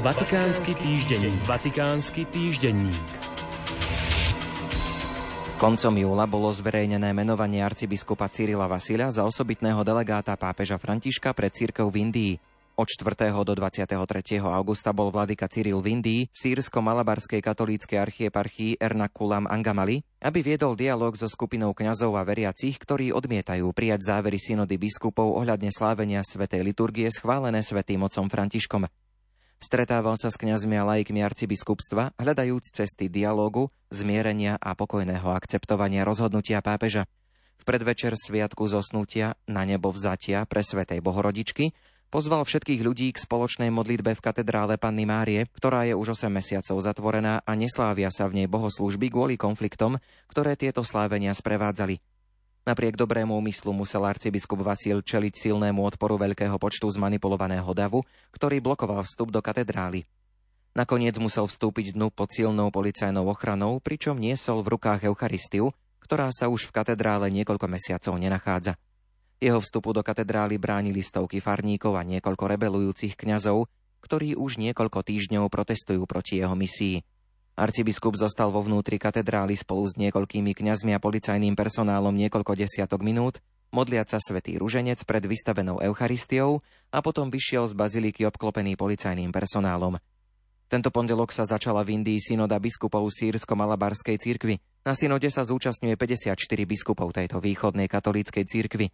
Vatikánsky 0.00 0.72
týždenník. 0.80 1.44
Vatikánsky 1.44 2.24
týždenník. 2.24 2.96
Koncom 5.60 5.92
júla 5.92 6.24
bolo 6.24 6.48
zverejnené 6.56 7.12
menovanie 7.12 7.60
arcibiskupa 7.60 8.32
Cyrila 8.32 8.64
Vasila 8.64 9.12
za 9.12 9.28
osobitného 9.28 9.84
delegáta 9.84 10.32
pápeža 10.40 10.80
Františka 10.80 11.36
pre 11.36 11.52
církev 11.52 11.92
v 11.92 12.08
Indii. 12.08 12.32
Od 12.80 12.88
4. 12.88 13.28
do 13.44 13.52
23. 13.52 13.92
augusta 14.40 14.96
bol 14.96 15.12
vladyka 15.12 15.52
Cyril 15.52 15.84
v 15.84 16.00
Indii, 16.00 16.22
sírsko-malabarskej 16.32 17.44
katolíckej 17.44 18.00
archieparchii 18.00 18.80
Ernakulam 18.80 19.44
Angamali, 19.52 20.00
aby 20.24 20.40
viedol 20.40 20.80
dialog 20.80 21.12
so 21.12 21.28
skupinou 21.28 21.76
kňazov 21.76 22.16
a 22.16 22.24
veriacich, 22.24 22.80
ktorí 22.80 23.12
odmietajú 23.12 23.68
prijať 23.76 24.08
závery 24.08 24.40
synody 24.40 24.80
biskupov 24.80 25.28
ohľadne 25.44 25.68
slávenia 25.68 26.24
svätej 26.24 26.64
liturgie 26.64 27.12
schválené 27.12 27.60
svätým 27.60 28.00
mocom 28.00 28.32
Františkom. 28.32 28.88
Stretával 29.60 30.16
sa 30.16 30.32
s 30.32 30.40
kňazmi 30.40 30.72
a 30.80 30.88
laikmi 30.88 31.20
arcibiskupstva, 31.20 32.16
hľadajúc 32.16 32.72
cesty 32.72 33.12
dialógu, 33.12 33.68
zmierenia 33.92 34.56
a 34.56 34.72
pokojného 34.72 35.36
akceptovania 35.36 36.00
rozhodnutia 36.00 36.64
pápeža. 36.64 37.04
V 37.60 37.68
predvečer 37.68 38.16
sviatku 38.16 38.64
zosnutia 38.72 39.36
na 39.44 39.68
nebo 39.68 39.92
vzatia 39.92 40.48
pre 40.48 40.64
Svetej 40.64 41.04
Bohorodičky 41.04 41.76
pozval 42.08 42.48
všetkých 42.48 42.80
ľudí 42.80 43.12
k 43.12 43.20
spoločnej 43.20 43.68
modlitbe 43.68 44.16
v 44.16 44.24
katedrále 44.24 44.80
Panny 44.80 45.04
Márie, 45.04 45.44
ktorá 45.52 45.84
je 45.84 45.92
už 45.92 46.16
8 46.16 46.32
mesiacov 46.32 46.80
zatvorená 46.80 47.44
a 47.44 47.52
neslávia 47.52 48.08
sa 48.08 48.32
v 48.32 48.40
nej 48.40 48.48
bohoslúžby 48.48 49.12
kvôli 49.12 49.36
konfliktom, 49.36 50.00
ktoré 50.32 50.56
tieto 50.56 50.80
slávenia 50.88 51.36
sprevádzali. 51.36 52.00
Napriek 52.68 52.92
dobrému 52.92 53.32
úmyslu 53.40 53.72
musel 53.72 54.04
arcibiskup 54.04 54.60
Vasil 54.60 55.00
čeliť 55.00 55.32
silnému 55.32 55.80
odporu 55.80 56.20
veľkého 56.20 56.60
počtu 56.60 56.86
zmanipulovaného 56.92 57.72
davu, 57.72 58.04
ktorý 58.36 58.60
blokoval 58.60 59.00
vstup 59.08 59.32
do 59.32 59.40
katedrály. 59.40 60.04
Nakoniec 60.76 61.18
musel 61.18 61.50
vstúpiť 61.50 61.98
dnu 61.98 62.14
pod 62.14 62.30
silnou 62.30 62.70
policajnou 62.70 63.26
ochranou, 63.26 63.82
pričom 63.82 64.14
niesol 64.14 64.62
v 64.62 64.76
rukách 64.76 65.08
Eucharistiu, 65.08 65.74
ktorá 66.04 66.30
sa 66.30 66.46
už 66.46 66.70
v 66.70 66.74
katedrále 66.76 67.26
niekoľko 67.32 67.66
mesiacov 67.66 68.14
nenachádza. 68.20 68.78
Jeho 69.40 69.58
vstupu 69.58 69.96
do 69.96 70.04
katedrály 70.04 70.60
bránili 70.60 71.00
stovky 71.00 71.40
farníkov 71.40 71.96
a 71.96 72.04
niekoľko 72.04 72.44
rebelujúcich 72.44 73.16
kňazov, 73.16 73.66
ktorí 74.04 74.36
už 74.36 74.60
niekoľko 74.60 75.00
týždňov 75.00 75.48
protestujú 75.48 76.04
proti 76.04 76.38
jeho 76.44 76.52
misii. 76.54 77.00
Arcibiskup 77.60 78.16
zostal 78.16 78.48
vo 78.48 78.64
vnútri 78.64 78.96
katedrály 78.96 79.52
spolu 79.52 79.84
s 79.84 80.00
niekoľkými 80.00 80.56
kňazmi 80.56 80.96
a 80.96 81.02
policajným 81.02 81.52
personálom 81.52 82.16
niekoľko 82.16 82.56
desiatok 82.56 83.04
minút, 83.04 83.44
modliať 83.68 84.16
sa 84.16 84.18
svätý 84.18 84.56
ruženec 84.56 85.04
pred 85.04 85.20
vystavenou 85.28 85.76
Eucharistiou 85.84 86.64
a 86.88 87.04
potom 87.04 87.28
vyšiel 87.28 87.68
z 87.68 87.76
baziliky 87.76 88.24
obklopený 88.24 88.80
policajným 88.80 89.28
personálom. 89.28 90.00
Tento 90.72 90.88
pondelok 90.88 91.36
sa 91.36 91.44
začala 91.44 91.84
v 91.84 92.00
Indii 92.00 92.16
synoda 92.24 92.56
biskupov 92.56 93.04
sírsko-malabarskej 93.12 94.16
cirkvi. 94.16 94.56
Na 94.80 94.96
synode 94.96 95.28
sa 95.28 95.44
zúčastňuje 95.44 96.00
54 96.00 96.40
biskupov 96.64 97.12
tejto 97.12 97.44
východnej 97.44 97.92
katolíckej 97.92 98.48
cirkvi. 98.48 98.88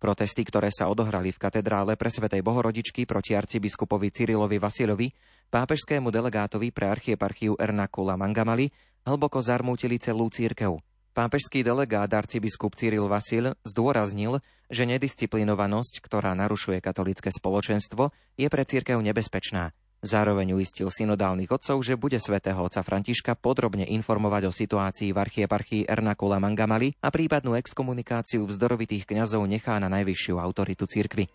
Protesty, 0.00 0.44
ktoré 0.44 0.68
sa 0.68 0.92
odohrali 0.92 1.32
v 1.32 1.40
katedrále 1.40 1.96
pre 1.96 2.12
Svetej 2.12 2.44
Bohorodičky 2.44 3.08
proti 3.08 3.32
arcibiskupovi 3.36 4.12
Cyrilovi 4.12 4.60
Vasilovi, 4.60 5.08
pápežskému 5.50 6.14
delegátovi 6.14 6.70
pre 6.70 6.88
archieparchiu 6.88 7.58
Ernakula 7.58 8.14
Mangamali, 8.14 8.70
hlboko 9.02 9.42
zarmútili 9.42 9.98
celú 9.98 10.30
církev. 10.30 10.78
Pápežský 11.10 11.66
delegát 11.66 12.08
arcibiskup 12.08 12.78
Cyril 12.78 13.10
Vasil 13.10 13.52
zdôraznil, 13.66 14.38
že 14.70 14.86
nedisciplinovanosť, 14.86 15.98
ktorá 16.00 16.38
narušuje 16.38 16.78
katolické 16.78 17.34
spoločenstvo, 17.34 18.14
je 18.38 18.46
pre 18.46 18.62
církev 18.62 19.02
nebezpečná 19.02 19.74
Zároveň 20.00 20.56
uistil 20.56 20.88
synodálnych 20.88 21.52
otcov, 21.52 21.76
že 21.84 22.00
bude 22.00 22.16
svätého 22.16 22.56
otca 22.56 22.80
Františka 22.80 23.36
podrobne 23.36 23.84
informovať 23.84 24.48
o 24.48 24.52
situácii 24.52 25.12
v 25.12 25.20
archieparchii 25.20 25.84
Ernakula 25.84 26.40
Mangamali 26.40 26.96
a 27.04 27.12
prípadnú 27.12 27.52
exkomunikáciu 27.60 28.48
vzdorovitých 28.48 29.04
kňazov 29.04 29.44
nechá 29.44 29.76
na 29.76 29.92
najvyššiu 29.92 30.40
autoritu 30.40 30.88
cirkvy. 30.88 31.28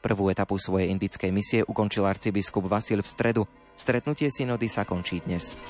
Prvú 0.00 0.32
etapu 0.32 0.56
svojej 0.56 0.88
indickej 0.88 1.28
misie 1.28 1.60
ukončil 1.60 2.08
arcibiskup 2.08 2.64
Vasil 2.64 3.04
v 3.04 3.08
stredu. 3.08 3.42
Stretnutie 3.76 4.32
synody 4.32 4.64
sa 4.64 4.88
končí 4.88 5.20
dnes. 5.20 5.60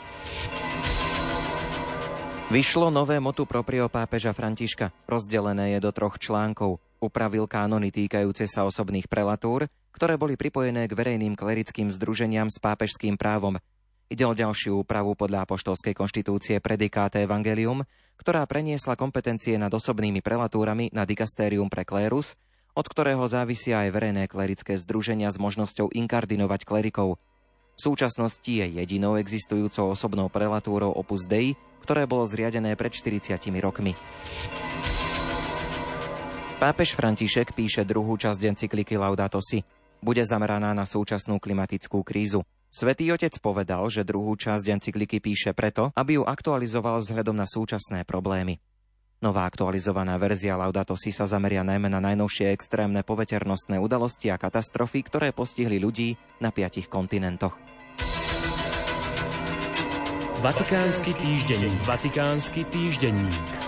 Vyšlo 2.50 2.90
nové 2.94 3.18
motu 3.18 3.46
proprio 3.46 3.90
pápeža 3.90 4.30
Františka. 4.34 4.90
Rozdelené 5.06 5.74
je 5.74 5.78
do 5.82 5.90
troch 5.90 6.18
článkov. 6.18 6.82
Upravil 7.02 7.46
kánony 7.50 7.90
týkajúce 7.90 8.46
sa 8.46 8.66
osobných 8.66 9.06
prelatúr, 9.06 9.70
ktoré 9.94 10.14
boli 10.14 10.38
pripojené 10.38 10.86
k 10.86 10.94
verejným 10.94 11.38
klerickým 11.38 11.90
združeniam 11.90 12.46
s 12.46 12.58
pápežským 12.58 13.18
právom. 13.18 13.58
Ide 14.10 14.26
o 14.26 14.34
ďalšiu 14.34 14.82
úpravu 14.82 15.14
podľa 15.14 15.46
apoštolskej 15.46 15.94
konštitúcie 15.94 16.58
Predikáte 16.58 17.22
Evangelium, 17.22 17.86
ktorá 18.18 18.42
preniesla 18.50 18.98
kompetencie 18.98 19.54
nad 19.54 19.70
osobnými 19.70 20.18
prelatúrami 20.18 20.90
na 20.90 21.06
dikastérium 21.06 21.70
pre 21.70 21.86
klérus, 21.86 22.34
od 22.74 22.86
ktorého 22.86 23.24
závisia 23.26 23.86
aj 23.86 23.94
verejné 23.94 24.24
klerické 24.30 24.78
združenia 24.78 25.30
s 25.30 25.38
možnosťou 25.40 25.90
inkardinovať 25.90 26.66
klerikov. 26.66 27.18
V 27.76 27.80
súčasnosti 27.80 28.48
je 28.50 28.66
jedinou 28.66 29.16
existujúcou 29.16 29.96
osobnou 29.96 30.28
prelatúrou 30.28 30.92
Opus 30.92 31.24
Dei, 31.24 31.56
ktoré 31.80 32.04
bolo 32.04 32.28
zriadené 32.28 32.76
pred 32.76 32.92
40 32.92 33.40
rokmi. 33.64 33.96
Pápež 36.60 36.92
František 36.92 37.56
píše 37.56 37.88
druhú 37.88 38.20
časť 38.20 38.36
encykliky 38.52 39.00
Laudato 39.00 39.40
Si 39.40 39.64
bude 40.00 40.24
zameraná 40.24 40.72
na 40.72 40.88
súčasnú 40.88 41.40
klimatickú 41.40 42.00
krízu. 42.04 42.44
Svetý 42.72 43.12
otec 43.12 43.32
povedal, 43.40 43.84
že 43.92 44.06
druhú 44.06 44.36
časť 44.36 44.64
encykliky 44.80 45.20
píše 45.20 45.52
preto, 45.52 45.92
aby 45.96 46.20
ju 46.20 46.22
aktualizoval 46.24 47.00
vzhľadom 47.00 47.36
na 47.36 47.48
súčasné 47.48 48.08
problémy. 48.08 48.60
Nová 49.20 49.44
aktualizovaná 49.44 50.16
verzia 50.16 50.56
Laudato 50.56 50.96
Si 50.96 51.12
sa 51.12 51.28
zameria 51.28 51.60
najmä 51.60 51.92
na 51.92 52.00
najnovšie 52.00 52.56
extrémne 52.56 53.04
poveternostné 53.04 53.76
udalosti 53.76 54.32
a 54.32 54.40
katastrofy, 54.40 55.04
ktoré 55.04 55.28
postihli 55.36 55.76
ľudí 55.76 56.16
na 56.40 56.48
piatich 56.48 56.88
kontinentoch. 56.88 57.60
Vatikánsky 60.40 61.12
týždenník. 61.20 61.84
Vatikánsky 61.84 62.64
týždenník. 62.72 63.59